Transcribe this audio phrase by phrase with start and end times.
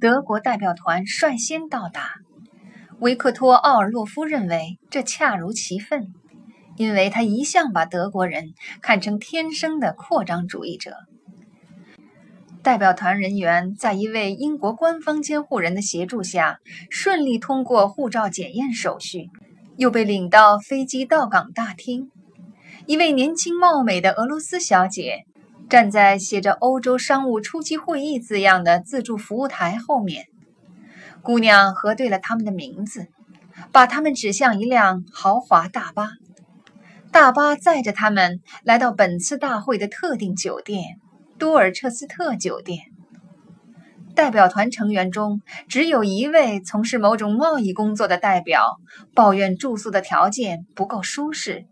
[0.00, 2.14] 德国代表团率先到达。
[3.00, 6.08] 维克托·奥尔洛夫认为这恰如其分，
[6.76, 10.94] 因为他一向把德国人看成天生的扩张主义者。
[12.62, 19.28] 代表团人员在一位英国官方监护人的协助下，顺利通过护照检验手续，
[19.76, 22.10] 又被领到飞机到港大厅。
[22.86, 25.26] 一位年轻貌美的俄罗斯小姐
[25.70, 30.26] 站在写着“欧洲商务初期会议”字样的自助服务台后面。
[31.22, 33.06] 姑娘核对了他们的名字，
[33.70, 36.10] 把他们指向一辆豪华大巴。
[37.12, 40.98] 大巴载着他们来到本次大会的特定酒店——
[41.38, 42.80] 多尔彻斯特酒店。
[44.16, 48.80] 代表团成员中只有一位从事某种贸易工作的代表
[49.14, 51.66] 抱怨住宿的条件不够舒适。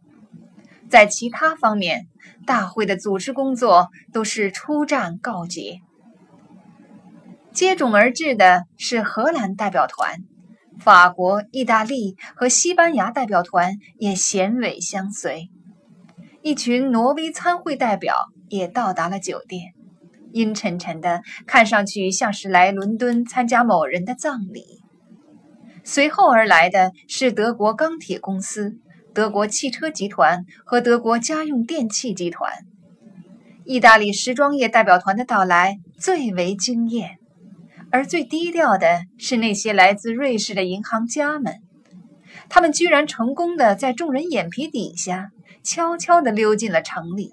[0.88, 2.06] 在其他方面，
[2.46, 5.80] 大会的组织工作都是初战告捷。
[7.52, 10.20] 接踵而至的是荷兰代表团，
[10.78, 15.48] 法国、意大利和西班牙代表团也衔尾相随。
[16.42, 18.14] 一群挪威参会代表
[18.48, 19.74] 也到达了酒店，
[20.32, 24.64] 阴沉沉的，看上去像是来伦敦参加某人的葬礼。
[25.82, 28.78] 随后而来的是德国钢铁公司。
[29.18, 32.52] 德国汽车集团和德国家用电器集团，
[33.64, 37.18] 意大利时装业代表团的到来最为惊艳，
[37.90, 41.56] 而最低调的是那些来自瑞士的银行家们，
[42.48, 45.32] 他们居然成功的在众人眼皮底下
[45.64, 47.32] 悄悄地溜进了城里。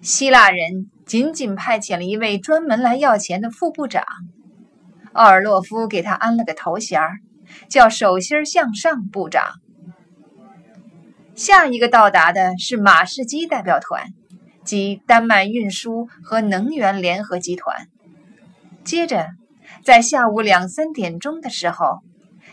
[0.00, 4.04] 希腊人仅仅派遣了一位专门来要钱的副部长，
[5.12, 7.18] 奥尔洛夫给他安了个头衔儿，
[7.68, 9.44] 叫“手心向上部长”。
[11.34, 14.08] 下一个到达的是马士基代表团，
[14.64, 17.88] 即丹麦运输和能源联合集团。
[18.84, 19.28] 接着，
[19.82, 22.00] 在下午两三点钟的时候，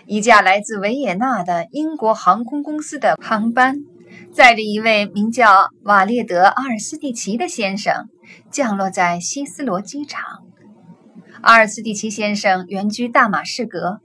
[0.06, 3.76] 一架来自维也纳的英国航空公司的航班，
[4.32, 8.08] 载着一位名叫瓦列德·阿尔斯蒂奇的先生
[8.50, 10.24] 降落在希斯罗机场。
[11.42, 14.00] 阿尔斯蒂奇先生原居大马士革，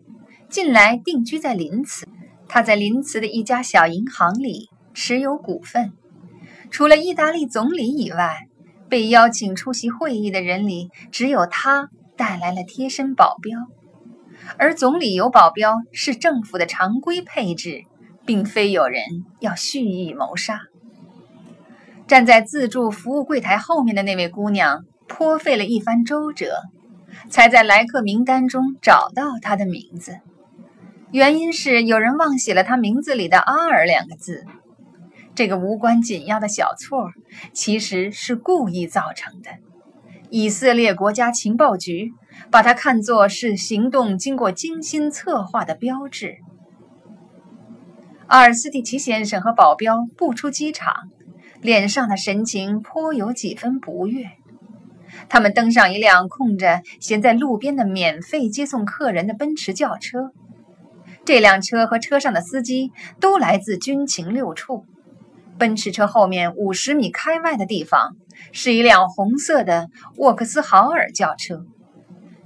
[0.48, 2.06] 近来定居在林茨。
[2.48, 5.92] 他在临茨的一家小银行里持有股份。
[6.70, 8.48] 除了意大利总理以外，
[8.88, 13.58] 被邀请出席会议的人里，只有他带来了贴身保镖。
[14.58, 17.84] 而总理有保镖是政府的常规配置，
[18.26, 19.02] 并非有人
[19.40, 20.62] 要蓄意谋杀。
[22.06, 26.60] 站在自助服务柜台后面的那位姑娘，颇费了一番周折，
[27.30, 30.18] 才在来客名单中找到他的名字。
[31.14, 34.44] 原因是有人忘写了他名字里的“阿尔”两个字，
[35.36, 37.12] 这个无关紧要的小错
[37.52, 39.50] 其实是故意造成的。
[40.28, 42.10] 以色列国家情报局
[42.50, 46.38] 把它看作是行动经过精心策划的标志。
[48.26, 50.92] 阿尔斯蒂奇先生和保镖步出机场，
[51.60, 54.24] 脸上的神情颇有几分不悦。
[55.28, 60.32] 他们登上一辆空着、闲在路边的免费接送客人的奔驰轿车。
[61.24, 64.84] 这辆车和车上的司机都来自军情六处。
[65.58, 68.16] 奔驰车后面五十米开外的地方
[68.52, 71.64] 是一辆红色的沃克斯豪尔轿车。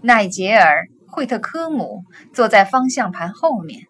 [0.03, 3.81] 奈杰尔·惠特科姆坐在方向盘后面，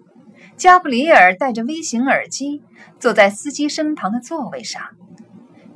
[0.56, 2.62] 加布里尔戴着微型耳机
[2.98, 4.82] 坐在司机身旁的座位上。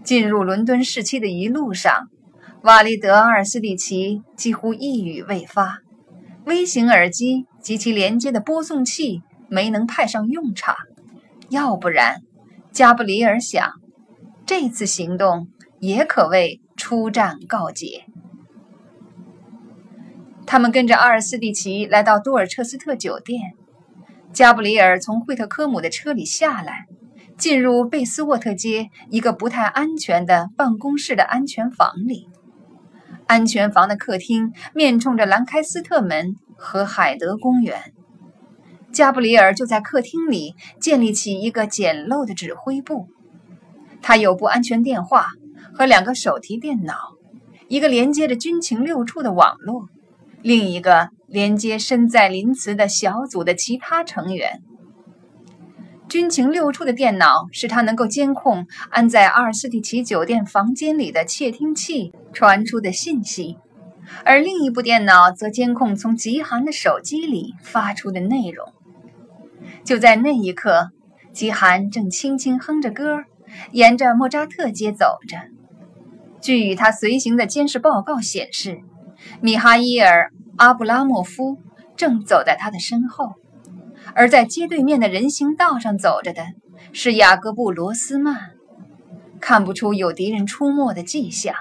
[0.03, 2.09] 进入伦敦市区的一路上，
[2.63, 5.81] 瓦利德·阿尔斯蒂奇几乎一语未发。
[6.45, 10.77] 微型耳机及其连接的播送器没能派上用场，
[11.49, 12.21] 要不然，
[12.73, 13.73] 加布里尔想，
[14.45, 18.05] 这次行动也可谓出战告捷。
[20.45, 23.41] 他们跟着阿尔斯蒂奇来到多尔彻斯特酒店，
[24.33, 26.87] 加布里尔从惠特科姆的车里下来，
[27.39, 32.29] 进入贝斯沃特街一个不太安全的办公室的安全房里。
[33.27, 37.93] 安全房的客厅面冲着兰开斯特门和海德公园。
[38.93, 43.09] 加布里尔就在客厅里建立起一个简陋的指挥部。
[44.01, 45.29] 他有部安全电话
[45.75, 46.95] 和两个手提电脑，
[47.69, 49.89] 一个连接着军情六处的网络，
[50.43, 54.63] 另一个连接身在林茨的小组的其他成员。
[56.09, 63.57] 军情六处的电脑使他能够监控安在阿尔斯蒂奇酒店房间里的窃听器传出的信息，
[64.25, 68.73] 而另一部电脑则监控从极寒的手机里发出的内容。
[69.85, 70.91] 就在那一刻，
[71.33, 73.25] 极寒正轻轻哼着歌，
[73.71, 75.39] 沿着莫扎特街走着。
[76.41, 78.81] 据与他随行的监视报告显示，
[79.41, 81.59] 米哈伊尔·阿布拉莫夫
[81.97, 83.35] 正走在他的身后，
[84.15, 86.45] 而在街对面的人行道上走着的
[86.93, 88.51] 是雅各布·罗斯曼。
[89.41, 91.55] 看不出有敌人出没的迹象，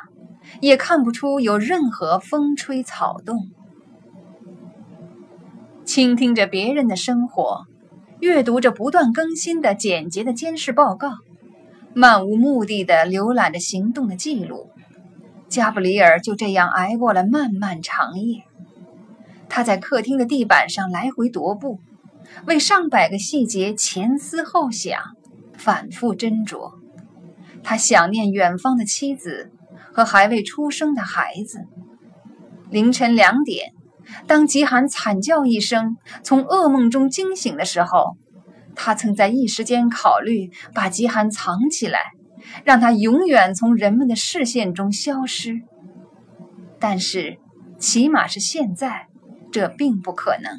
[0.60, 3.50] 也看不出有任何风吹草动。
[5.86, 7.66] 倾听着别人的生活，
[8.20, 11.18] 阅读着不断更新的简洁的监视报告，
[11.94, 14.70] 漫无目的的浏览着行动的记录，
[15.50, 18.44] 加布里尔就这样挨过了漫漫长夜。
[19.50, 21.80] 他在客厅的地板上来回踱步，
[22.46, 25.02] 为上百个细节前思后想，
[25.58, 26.72] 反复斟酌。
[27.64, 29.52] 他想念远方的妻子
[29.94, 31.60] 和还未出生的孩子。
[32.70, 33.74] 凌晨两点，
[34.28, 38.18] 当吉罕惨叫一声，从噩梦中惊醒的时候，
[38.76, 42.00] 他曾在一时间考虑把吉罕藏起来，
[42.64, 45.62] 让他永远从人们的视线中消失。
[46.80, 47.38] 但是，
[47.78, 49.08] 起码是现在，
[49.52, 50.52] 这并不可能。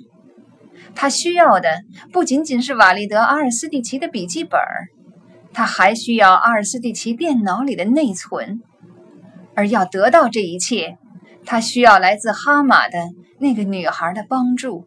[0.95, 1.81] 他需要的
[2.13, 4.61] 不仅仅是瓦利德·阿尔斯蒂奇的笔记本。
[5.55, 8.63] 他还需要阿尔斯蒂奇电脑里的内存，
[9.55, 10.99] 而要得到这一切，
[11.45, 12.99] 他需要来自哈马的
[13.39, 14.87] 那个女孩的帮助。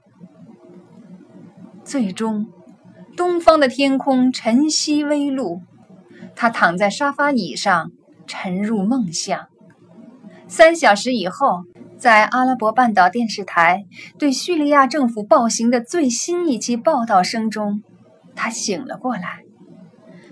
[1.83, 2.47] 最终，
[3.15, 5.62] 东方的天空晨曦微露，
[6.35, 7.91] 他躺在沙发椅上，
[8.25, 9.47] 沉入梦乡。
[10.47, 11.63] 三小时以后，
[11.97, 13.85] 在阿拉伯半岛电视台
[14.18, 17.83] 对叙利亚政府暴行的最新一期报道声中，
[18.35, 19.44] 他醒了过来。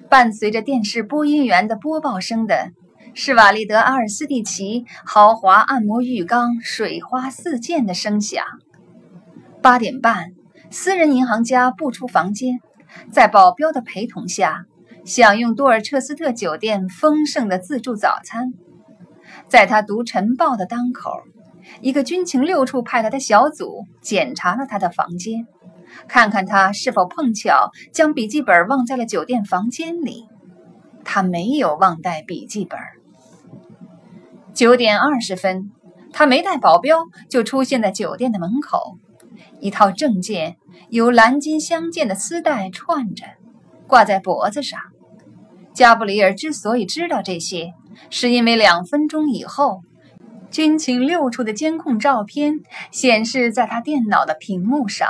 [0.09, 2.71] 伴随着电视播音员的播报声的
[3.15, 8.44] 是瓦利德·阿尔斯蒂奇豪华按摩浴缸水花四溅的声响。
[9.62, 10.31] 八点半，
[10.71, 12.60] 私人银行家步出房间，
[13.12, 14.65] 在保镖的陪同下
[15.06, 18.51] 享用多尔彻斯特酒店丰盛的自助早餐。
[19.48, 21.12] 在他读晨报的当口，
[21.81, 25.45] 一个军情六处派来的小组检查了他的房间。
[26.07, 30.27] 看看他是否碰巧将笔记本忘在了酒店房间里。
[31.06, 32.80] 他没有忘带笔记本。
[34.53, 35.71] 九点二十分，
[36.11, 38.97] 他没带保镖就出现在酒店的门口，
[39.59, 40.57] 一套证件
[40.89, 43.25] 由蓝金相间的丝带串着，
[43.88, 44.79] 挂在脖子上。
[45.73, 47.73] 加布里尔之所以知道这些，
[48.11, 49.81] 是因为两分钟以后，
[50.51, 52.59] 军情六处的监控照片
[52.91, 55.09] 显示在他电脑的屏幕上。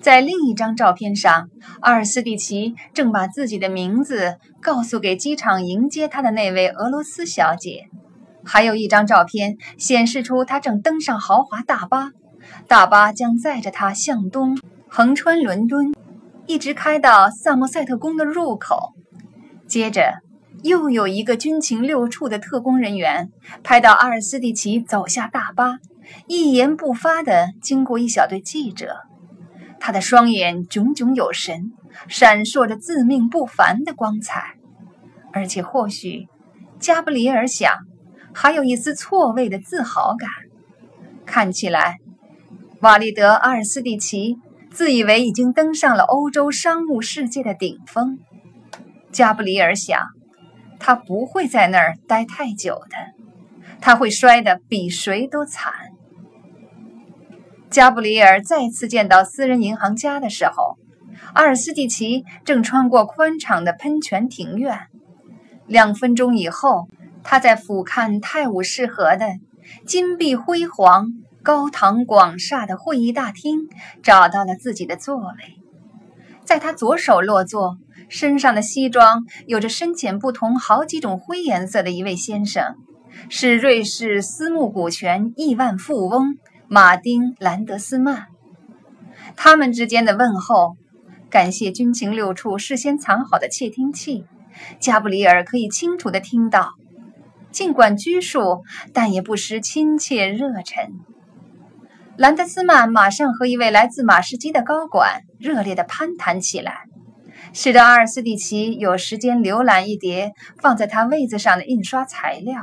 [0.00, 1.50] 在另一张照片上，
[1.80, 7.88] 阿尔斯蒂奇正把自己的名字告诉给机场迎接他的那位俄罗斯小姐。
[8.44, 12.10] 还有一张照片显示出他正登上豪华大巴，
[12.68, 14.58] 大巴将载着他向东
[14.88, 15.94] 横穿伦敦，
[16.46, 18.92] 一直开到萨默塞特宫的入口。
[19.66, 20.20] 接着，
[20.62, 23.30] 又有一个军情六处的特工人员
[23.62, 25.78] 拍到阿尔斯蒂奇走下大巴，
[26.26, 28.98] 一言不发地经过一小队记者。
[29.80, 31.72] 他的双眼炯炯有神，
[32.08, 34.54] 闪烁着自命不凡的光彩，
[35.32, 36.28] 而且或许，
[36.78, 37.72] 加布里尔想，
[38.34, 40.28] 还有一丝错位的自豪感。
[41.24, 41.98] 看起来，
[42.80, 44.36] 瓦利德·阿尔斯蒂奇
[44.70, 48.18] 自以为已经登上了欧洲商务世界的顶峰。
[49.12, 49.98] 加布里尔想，
[50.78, 52.96] 他不会在那儿待太久的，
[53.80, 55.72] 他会摔得比谁都惨。
[57.70, 60.76] 加布里尔再次见到私人银行家的时候，
[61.32, 64.78] 阿尔斯蒂奇正穿过宽敞的喷泉庭院。
[65.66, 66.88] 两分钟以后，
[67.24, 69.26] 他在俯瞰泰晤士河的
[69.84, 71.08] 金碧辉煌、
[71.42, 73.68] 高堂广厦的会议大厅
[74.02, 75.58] 找到了自己的座位。
[76.44, 77.78] 在他左手落座、
[78.08, 82.76] 身上的西装有着深浅不同好几种灰颜色的一位先生，
[83.28, 86.38] 是瑞士私募股权亿万富翁。
[86.66, 88.26] 马丁·兰德斯曼，
[89.36, 90.76] 他们之间的问候，
[91.28, 94.24] 感谢军情六处事先藏好的窃听器，
[94.80, 96.72] 加布里尔可以清楚地听到。
[97.54, 100.90] 尽管拘束，但也不失亲切热忱。
[102.16, 106.80] 兰德斯曼马上和一位来自马士基的高管热烈地攀谈起来，
[107.52, 112.60] 使得阿尔斯蒂奇有时间浏览一叠放在他位子上的印刷材料。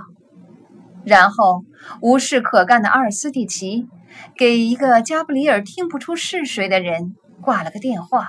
[1.06, 1.64] 然后，
[2.02, 3.88] 无事可干的阿尔斯蒂奇
[4.36, 8.28] 给一个加布里尔听不出是谁的人挂了个电话。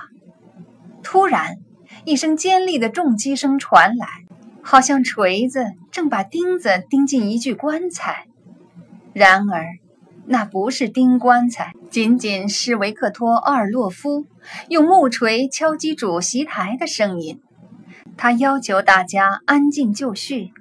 [1.03, 1.57] 突然，
[2.05, 4.07] 一声尖利的重击声传来，
[4.63, 8.25] 好像锤子正把钉子钉进一具棺材。
[9.13, 9.65] 然而，
[10.25, 14.25] 那不是钉棺材，仅仅是维克托·奥尔洛夫
[14.69, 17.41] 用木锤敲击主席台的声音。
[18.17, 20.51] 他要求大家安静就绪。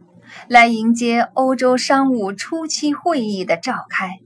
[0.48, 4.21] 来迎接欧洲商务初期会议的召开。